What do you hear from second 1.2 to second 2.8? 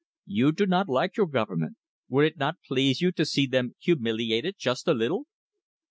Government. Would it not